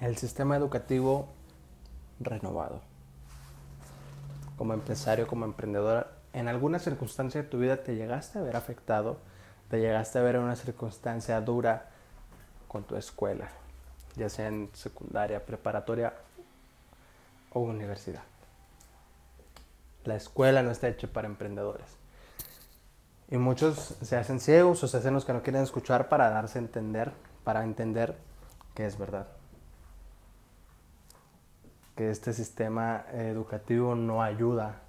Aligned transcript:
el 0.00 0.16
sistema 0.16 0.56
educativo 0.56 1.28
renovado. 2.20 2.80
Como 4.56 4.74
empresario, 4.74 5.26
como 5.26 5.44
emprendedor, 5.44 6.08
en 6.32 6.48
alguna 6.48 6.78
circunstancia 6.78 7.42
de 7.42 7.48
tu 7.48 7.58
vida 7.58 7.82
te 7.82 7.94
llegaste 7.94 8.38
a 8.38 8.42
ver 8.42 8.56
afectado, 8.56 9.18
te 9.68 9.80
llegaste 9.80 10.18
a 10.18 10.22
ver 10.22 10.36
en 10.36 10.42
una 10.42 10.56
circunstancia 10.56 11.40
dura 11.40 11.90
con 12.68 12.84
tu 12.84 12.96
escuela, 12.96 13.48
ya 14.16 14.28
sea 14.28 14.48
en 14.48 14.68
secundaria, 14.72 15.44
preparatoria 15.44 16.14
o 17.52 17.60
universidad. 17.60 18.22
La 20.04 20.16
escuela 20.16 20.62
no 20.62 20.70
está 20.70 20.88
hecha 20.88 21.08
para 21.08 21.28
emprendedores. 21.28 21.86
Y 23.30 23.38
muchos 23.38 23.96
se 24.02 24.16
hacen 24.16 24.38
ciegos 24.38 24.82
o 24.84 24.88
se 24.88 24.98
hacen 24.98 25.14
los 25.14 25.24
que 25.24 25.32
no 25.32 25.42
quieren 25.42 25.62
escuchar 25.62 26.08
para 26.08 26.30
darse 26.30 26.58
a 26.58 26.62
entender, 26.62 27.12
para 27.42 27.64
entender 27.64 28.16
que 28.74 28.84
es 28.86 28.98
verdad. 28.98 29.28
Que 31.94 32.10
este 32.10 32.32
sistema 32.32 33.04
educativo 33.12 33.94
no 33.94 34.22
ayuda 34.22 34.82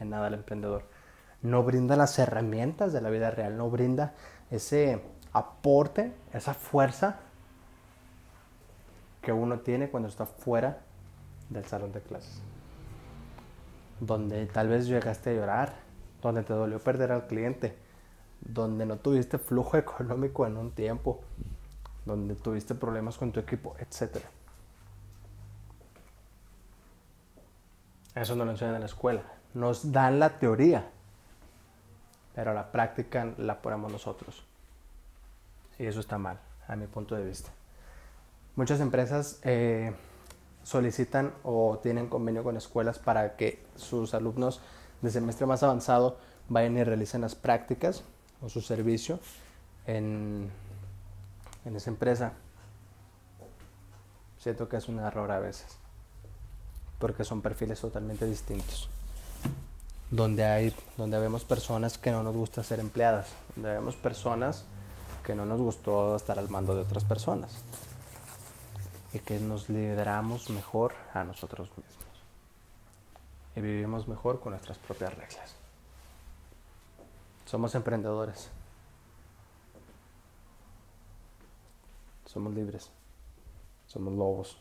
en 0.00 0.10
nada 0.10 0.28
al 0.28 0.34
emprendedor. 0.34 0.84
No 1.42 1.62
brinda 1.62 1.96
las 1.96 2.18
herramientas 2.18 2.92
de 2.92 3.00
la 3.00 3.10
vida 3.10 3.30
real, 3.30 3.56
no 3.56 3.70
brinda 3.70 4.14
ese 4.50 5.02
aporte, 5.32 6.12
esa 6.32 6.54
fuerza 6.54 7.20
que 9.22 9.32
uno 9.32 9.60
tiene 9.60 9.90
cuando 9.90 10.08
está 10.08 10.26
fuera 10.26 10.80
del 11.48 11.64
salón 11.66 11.92
de 11.92 12.00
clases. 12.00 12.40
Donde 14.00 14.46
tal 14.46 14.68
vez 14.68 14.86
llegaste 14.86 15.30
a 15.30 15.34
llorar, 15.34 15.74
donde 16.22 16.42
te 16.42 16.54
dolió 16.54 16.78
perder 16.78 17.12
al 17.12 17.26
cliente, 17.26 17.76
donde 18.40 18.86
no 18.86 18.96
tuviste 18.96 19.38
flujo 19.38 19.76
económico 19.78 20.46
en 20.46 20.56
un 20.56 20.70
tiempo, 20.72 21.20
donde 22.06 22.34
tuviste 22.34 22.74
problemas 22.74 23.18
con 23.18 23.32
tu 23.32 23.40
equipo, 23.40 23.76
etc. 23.78 24.18
Eso 28.14 28.36
no 28.36 28.44
lo 28.44 28.50
enseñan 28.50 28.74
en 28.74 28.80
la 28.80 28.86
escuela. 28.86 29.22
Nos 29.54 29.92
dan 29.92 30.18
la 30.18 30.38
teoría, 30.38 30.90
pero 32.34 32.54
la 32.54 32.70
práctica 32.72 33.32
la 33.38 33.62
ponemos 33.62 33.90
nosotros. 33.90 34.44
Y 35.78 35.86
eso 35.86 36.00
está 36.00 36.18
mal, 36.18 36.38
a 36.68 36.76
mi 36.76 36.86
punto 36.86 37.14
de 37.14 37.24
vista. 37.24 37.50
Muchas 38.56 38.80
empresas 38.80 39.40
eh, 39.44 39.94
solicitan 40.62 41.32
o 41.42 41.78
tienen 41.82 42.08
convenio 42.08 42.44
con 42.44 42.56
escuelas 42.56 42.98
para 42.98 43.36
que 43.36 43.64
sus 43.76 44.12
alumnos 44.14 44.60
de 45.02 45.10
semestre 45.10 45.46
más 45.46 45.62
avanzado 45.62 46.18
vayan 46.48 46.76
y 46.76 46.84
realicen 46.84 47.22
las 47.22 47.34
prácticas 47.34 48.04
o 48.42 48.48
su 48.48 48.60
servicio 48.60 49.20
en, 49.86 50.50
en 51.64 51.76
esa 51.76 51.90
empresa. 51.90 52.32
Siento 54.38 54.68
que 54.68 54.76
es 54.76 54.88
un 54.88 54.98
error 54.98 55.30
a 55.30 55.38
veces, 55.38 55.78
porque 57.00 57.24
son 57.24 57.42
perfiles 57.42 57.80
totalmente 57.80 58.26
distintos. 58.26 58.88
Donde 60.12 60.44
hay, 60.44 60.74
donde 60.96 61.18
vemos 61.18 61.44
personas 61.44 61.98
que 61.98 62.12
no 62.12 62.22
nos 62.22 62.36
gusta 62.36 62.62
ser 62.62 62.78
empleadas, 62.78 63.28
donde 63.56 63.72
vemos 63.72 63.96
personas 63.96 64.64
que 65.24 65.34
no 65.34 65.44
nos 65.44 65.60
gustó 65.60 66.14
estar 66.14 66.38
al 66.38 66.48
mando 66.48 66.76
de 66.76 66.82
otras 66.82 67.04
personas 67.04 67.50
y 69.12 69.18
que 69.18 69.40
nos 69.40 69.68
lideramos 69.68 70.50
mejor 70.50 70.94
a 71.14 71.24
nosotros 71.24 71.68
mismos 71.70 72.00
y 73.56 73.60
vivimos 73.60 74.06
mejor 74.06 74.40
con 74.40 74.52
nuestras 74.52 74.78
propias 74.78 75.14
reglas. 75.14 75.54
Somos 77.46 77.74
emprendedores. 77.74 78.48
Somos 82.26 82.54
libres. 82.54 82.90
Somos 83.86 84.14
lobos. 84.14 84.56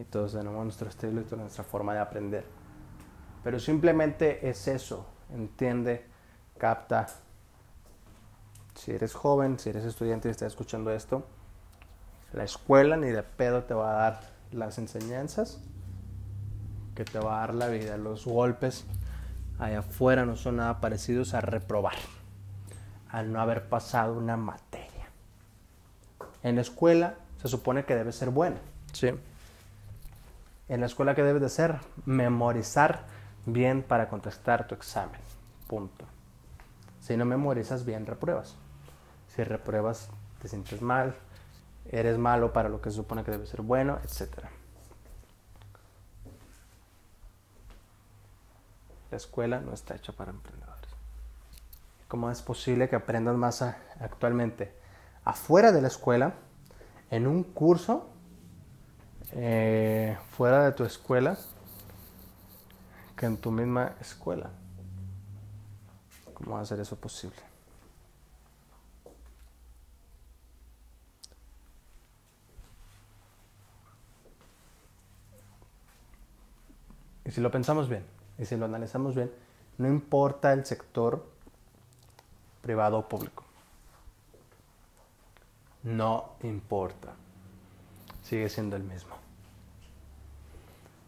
Y 0.00 0.04
todos 0.04 0.32
tenemos 0.32 0.64
nuestro 0.64 0.88
estilo 0.88 1.20
y 1.20 1.24
toda 1.24 1.42
nuestra 1.42 1.62
forma 1.62 1.92
de 1.92 2.00
aprender. 2.00 2.44
Pero 3.44 3.60
simplemente 3.60 4.48
es 4.48 4.66
eso. 4.66 5.06
Entiende, 5.30 6.06
capta. 6.56 7.06
Si 8.74 8.92
eres 8.92 9.12
joven, 9.12 9.58
si 9.58 9.68
eres 9.68 9.84
estudiante 9.84 10.28
y 10.28 10.30
estás 10.30 10.48
escuchando 10.48 10.90
esto, 10.90 11.26
la 12.32 12.44
escuela 12.44 12.96
ni 12.96 13.10
de 13.10 13.22
pedo 13.22 13.64
te 13.64 13.74
va 13.74 13.90
a 13.90 14.10
dar 14.10 14.20
las 14.52 14.78
enseñanzas 14.78 15.60
que 16.94 17.04
te 17.04 17.18
va 17.18 17.36
a 17.36 17.40
dar 17.40 17.54
la 17.54 17.68
vida. 17.68 17.98
Los 17.98 18.24
golpes 18.24 18.86
allá 19.58 19.80
afuera 19.80 20.24
no 20.24 20.34
son 20.34 20.56
nada 20.56 20.80
parecidos 20.80 21.34
a 21.34 21.42
reprobar, 21.42 21.96
al 23.10 23.30
no 23.30 23.38
haber 23.38 23.68
pasado 23.68 24.16
una 24.16 24.38
materia. 24.38 25.10
En 26.42 26.54
la 26.54 26.62
escuela 26.62 27.16
se 27.36 27.48
supone 27.48 27.84
que 27.84 27.94
debe 27.94 28.12
ser 28.12 28.30
buena, 28.30 28.60
¿sí? 28.94 29.10
En 30.70 30.78
la 30.78 30.86
escuela 30.86 31.16
que 31.16 31.24
debes 31.24 31.42
de 31.42 31.48
ser, 31.48 31.80
memorizar 32.06 33.04
bien 33.44 33.82
para 33.82 34.08
contestar 34.08 34.68
tu 34.68 34.76
examen, 34.76 35.20
punto. 35.66 36.04
Si 37.00 37.16
no 37.16 37.24
memorizas 37.24 37.84
bien, 37.84 38.06
repruebas. 38.06 38.54
Si 39.26 39.42
repruebas, 39.42 40.10
te 40.40 40.46
sientes 40.46 40.80
mal, 40.80 41.16
eres 41.90 42.18
malo 42.18 42.52
para 42.52 42.68
lo 42.68 42.80
que 42.80 42.90
se 42.90 42.96
supone 42.98 43.24
que 43.24 43.32
debe 43.32 43.46
ser 43.46 43.62
bueno, 43.62 43.98
etc. 44.04 44.44
La 49.10 49.16
escuela 49.16 49.60
no 49.60 49.74
está 49.74 49.96
hecha 49.96 50.12
para 50.12 50.30
emprendedores. 50.30 50.88
¿Cómo 52.06 52.30
es 52.30 52.42
posible 52.42 52.88
que 52.88 52.94
aprendas 52.94 53.34
más 53.34 53.60
actualmente 53.62 54.72
afuera 55.24 55.72
de 55.72 55.82
la 55.82 55.88
escuela, 55.88 56.34
en 57.10 57.26
un 57.26 57.42
curso, 57.42 58.08
eh, 59.32 60.16
fuera 60.30 60.64
de 60.64 60.72
tu 60.72 60.84
escuela, 60.84 61.38
que 63.16 63.26
en 63.26 63.36
tu 63.36 63.50
misma 63.50 63.94
escuela? 64.00 64.50
¿Cómo 66.34 66.64
ser 66.64 66.80
eso 66.80 66.96
posible? 66.96 67.36
Y 77.24 77.30
si 77.30 77.40
lo 77.40 77.50
pensamos 77.50 77.88
bien, 77.88 78.04
y 78.38 78.44
si 78.44 78.56
lo 78.56 78.64
analizamos 78.64 79.14
bien, 79.14 79.30
no 79.78 79.86
importa 79.86 80.52
el 80.52 80.64
sector 80.66 81.24
privado 82.60 82.98
o 82.98 83.08
público. 83.08 83.44
No 85.82 86.32
importa. 86.42 87.14
Sigue 88.30 88.48
siendo 88.48 88.76
el 88.76 88.84
mismo. 88.84 89.16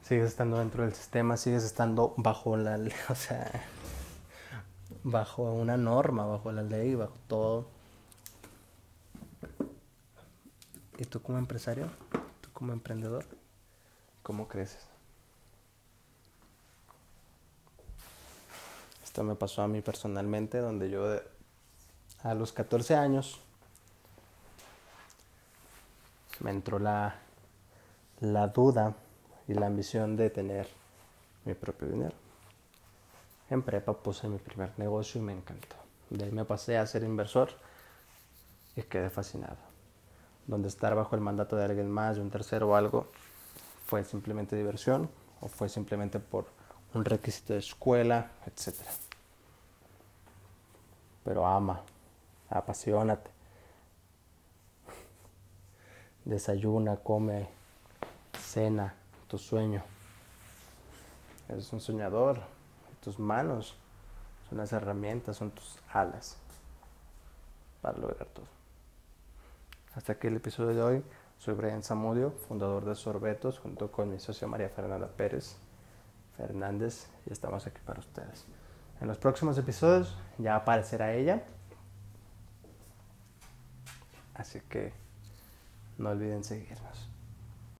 Sigues 0.03 0.27
estando 0.27 0.59
dentro 0.59 0.83
del 0.83 0.93
sistema, 0.93 1.37
sigues 1.37 1.62
estando 1.62 2.15
bajo 2.16 2.56
la, 2.56 2.77
o 3.10 3.15
sea, 3.15 3.62
bajo 5.05 5.44
una 5.53 5.77
norma, 5.77 6.27
bajo 6.27 6.50
la 6.50 6.65
ley, 6.65 6.97
bajo 6.97 7.15
todo. 7.28 7.69
¿Y 10.99 11.05
tú 11.05 11.22
como 11.22 11.38
empresario? 11.38 11.93
¿Tú 12.41 12.50
como 12.53 12.72
emprendedor? 12.72 13.25
¿Cómo 14.25 14.49
creces? 14.49 14.84
Esto 19.05 19.22
me 19.22 19.37
pasó 19.37 19.62
a 19.62 19.69
mí 19.69 19.81
personalmente, 19.81 20.59
donde 20.59 20.91
yo 20.91 21.21
a 22.25 22.34
los 22.34 22.53
14 22.53 22.97
años 22.97 23.38
me 26.43 26.51
entró 26.51 26.79
la, 26.79 27.17
la 28.21 28.49
duda 28.49 28.95
y 29.49 29.55
la 29.55 29.67
ambición 29.67 30.17
de 30.17 30.31
tener 30.31 30.69
mi 31.45 31.55
propio 31.55 31.89
dinero. 31.89 32.15
En 33.51 33.63
prepa 33.63 33.93
puse 33.93 34.29
mi 34.29 34.39
primer 34.39 34.79
negocio 34.79 35.21
y 35.21 35.25
me 35.25 35.33
encantó. 35.33 35.77
De 36.11 36.25
ahí 36.25 36.33
me 36.33 36.45
pasé 36.45 36.79
a 36.79 36.87
ser 36.87 37.05
inversor 37.05 37.51
y 38.77 38.83
quedé 38.83 39.11
fascinado. 39.11 39.57
Donde 40.47 40.69
estar 40.69 40.94
bajo 40.94 41.15
el 41.15 41.21
mandato 41.21 41.56
de 41.56 41.65
alguien 41.65 41.91
más, 41.91 42.17
de 42.17 42.23
un 42.23 42.31
tercero 42.31 42.71
o 42.71 42.75
algo, 42.75 43.06
fue 43.87 44.05
simplemente 44.05 44.56
diversión 44.56 45.11
o 45.41 45.49
fue 45.49 45.69
simplemente 45.69 46.19
por 46.19 46.47
un 46.95 47.05
requisito 47.05 47.53
de 47.53 47.61
escuela, 47.61 48.31
etc. 48.47 48.75
Pero 51.25 51.47
ama, 51.47 51.83
apasionate. 52.49 53.31
Desayuna, 56.25 56.97
come, 56.97 57.49
cena, 58.39 58.95
tu 59.29 59.39
sueño. 59.39 59.83
Eres 61.49 61.73
un 61.73 61.81
soñador. 61.81 62.41
Tus 63.03 63.19
manos 63.19 63.77
son 64.49 64.59
las 64.59 64.73
herramientas, 64.73 65.37
son 65.37 65.51
tus 65.51 65.79
alas 65.93 66.37
para 67.81 67.99
lograr 67.99 68.27
todo. 68.29 68.47
Hasta 69.95 70.13
aquí 70.13 70.29
el 70.29 70.37
episodio 70.37 70.75
de 70.75 70.83
hoy. 70.83 71.05
Soy 71.39 71.55
Brian 71.55 71.83
Zamudio, 71.83 72.31
fundador 72.31 72.85
de 72.85 72.95
Sorbetos, 72.95 73.59
junto 73.59 73.91
con 73.91 74.11
mi 74.11 74.21
socia 74.21 74.47
María 74.47 74.69
Fernanda 74.69 75.09
Pérez. 75.09 75.57
Fernández 76.37 77.09
y 77.27 77.33
estamos 77.33 77.67
aquí 77.67 77.81
para 77.85 78.01
ustedes. 78.01 78.47
En 79.01 79.09
los 79.09 79.19
próximos 79.19 79.59
episodios 79.59 80.17
ya 80.39 80.57
aparecerá 80.57 81.13
ella. 81.15 81.43
Así 84.35 84.61
que 84.61 84.93
No 85.99 86.11
olviden 86.11 86.44
seguirnos. 86.44 87.12